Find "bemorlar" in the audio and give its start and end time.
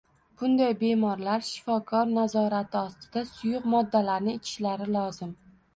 0.79-1.45